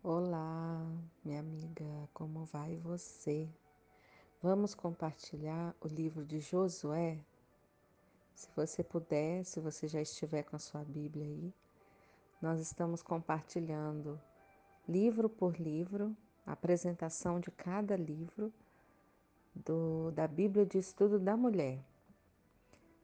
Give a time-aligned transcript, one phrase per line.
[0.00, 0.86] Olá,
[1.24, 3.48] minha amiga, como vai você?
[4.40, 7.18] Vamos compartilhar o livro de Josué?
[8.32, 11.52] Se você puder, se você já estiver com a sua Bíblia aí,
[12.40, 14.20] nós estamos compartilhando
[14.88, 18.52] livro por livro, a apresentação de cada livro
[19.52, 21.84] do, da Bíblia de Estudo da Mulher.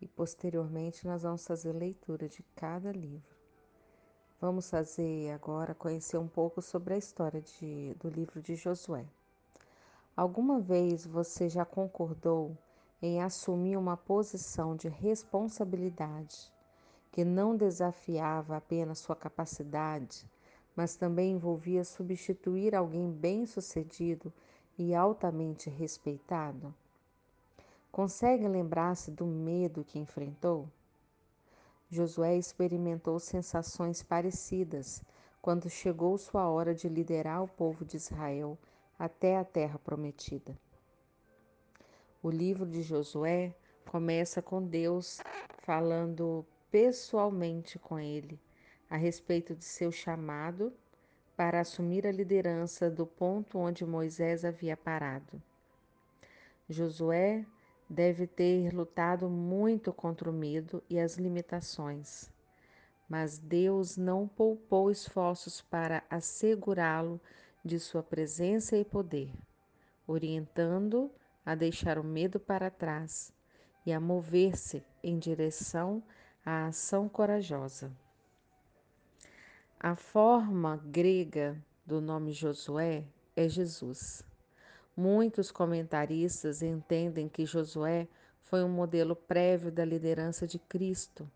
[0.00, 3.35] E posteriormente nós vamos fazer leitura de cada livro.
[4.38, 9.06] Vamos fazer agora conhecer um pouco sobre a história de, do livro de Josué.
[10.14, 12.54] Alguma vez você já concordou
[13.00, 16.52] em assumir uma posição de responsabilidade
[17.10, 20.30] que não desafiava apenas sua capacidade,
[20.76, 24.30] mas também envolvia substituir alguém bem-sucedido
[24.76, 26.74] e altamente respeitado?
[27.90, 30.68] Consegue lembrar-se do medo que enfrentou?
[31.88, 35.02] Josué experimentou sensações parecidas
[35.40, 38.58] quando chegou sua hora de liderar o povo de Israel
[38.98, 40.58] até a terra prometida.
[42.20, 43.54] O livro de Josué
[43.88, 45.20] começa com Deus
[45.58, 48.40] falando pessoalmente com ele
[48.90, 50.72] a respeito de seu chamado
[51.36, 55.40] para assumir a liderança do ponto onde Moisés havia parado.
[56.68, 57.46] Josué
[57.88, 62.30] deve ter lutado muito contra o medo e as limitações,
[63.08, 67.20] mas Deus não poupou esforços para assegurá-lo
[67.64, 69.30] de sua presença e poder,
[70.06, 71.10] orientando
[71.44, 73.32] a deixar o medo para trás
[73.84, 76.02] e a mover-se em direção
[76.44, 77.90] à ação corajosa.
[79.78, 83.04] A forma grega do nome Josué
[83.36, 84.24] é Jesus.
[84.96, 88.08] Muitos comentaristas entendem que Josué
[88.44, 91.30] foi um modelo prévio da liderança de Cristo,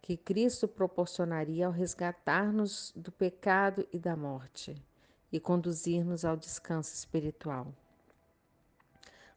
[0.00, 4.80] que Cristo proporcionaria ao resgatar-nos do pecado e da morte
[5.32, 7.74] e conduzir-nos ao descanso espiritual.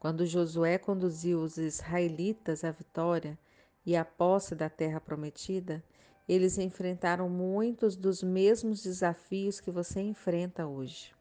[0.00, 3.38] Quando Josué conduziu os israelitas à vitória
[3.84, 5.84] e à posse da terra prometida,
[6.26, 11.17] eles enfrentaram muitos dos mesmos desafios que você enfrenta hoje.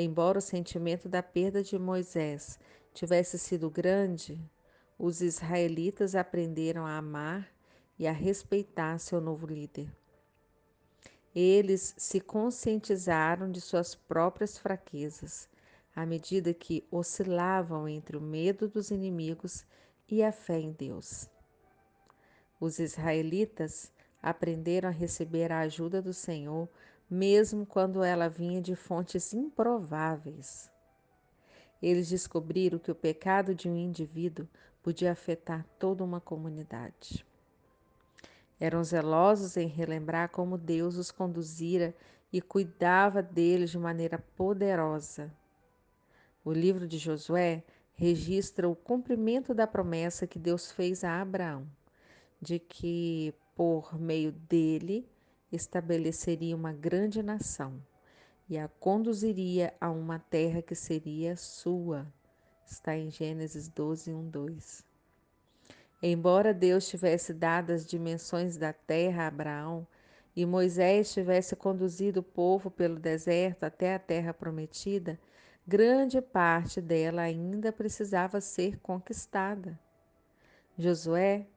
[0.00, 2.56] Embora o sentimento da perda de Moisés
[2.94, 4.40] tivesse sido grande,
[4.96, 7.52] os israelitas aprenderam a amar
[7.98, 9.92] e a respeitar seu novo líder.
[11.34, 15.48] Eles se conscientizaram de suas próprias fraquezas
[15.96, 19.66] à medida que oscilavam entre o medo dos inimigos
[20.08, 21.28] e a fé em Deus.
[22.60, 23.90] Os israelitas
[24.22, 26.68] aprenderam a receber a ajuda do Senhor
[27.10, 30.70] mesmo quando ela vinha de fontes improváveis.
[31.80, 34.48] Eles descobriram que o pecado de um indivíduo
[34.82, 37.24] podia afetar toda uma comunidade.
[38.60, 41.94] Eram zelosos em relembrar como Deus os conduzira
[42.32, 45.32] e cuidava deles de maneira poderosa.
[46.44, 47.62] O livro de Josué
[47.94, 51.66] registra o cumprimento da promessa que Deus fez a Abraão,
[52.40, 55.08] de que, por meio dele,
[55.50, 57.82] estabeleceria uma grande nação
[58.48, 62.06] e a conduziria a uma terra que seria sua.
[62.66, 64.84] Está em Gênesis 12, 1, 2.
[66.02, 69.86] Embora Deus tivesse dado as dimensões da terra a Abraão
[70.34, 75.18] e Moisés tivesse conduzido o povo pelo deserto até a terra prometida,
[75.66, 79.78] grande parte dela ainda precisava ser conquistada.
[80.78, 81.48] Josué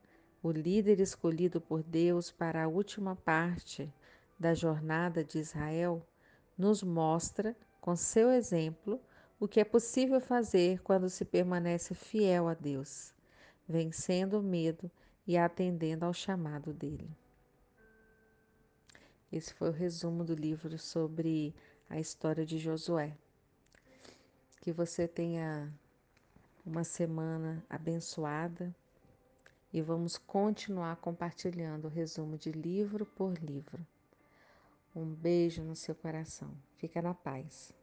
[0.44, 3.92] o líder escolhido por Deus para a última parte
[4.40, 6.06] da jornada de Israel,
[6.58, 9.00] nos mostra, com seu exemplo,
[9.40, 13.14] o que é possível fazer quando se permanece fiel a Deus,
[13.68, 14.90] vencendo o medo
[15.28, 17.10] e atendendo ao chamado dele.
[19.32, 21.56] Esse foi o resumo do livro sobre
[21.90, 23.16] a história de Josué.
[24.60, 25.72] Que você tenha
[26.66, 28.76] uma semana abençoada
[29.74, 33.86] e vamos continuar compartilhando o resumo de livro por livro.
[34.96, 36.52] Um beijo no seu coração.
[36.76, 37.74] Fica na paz.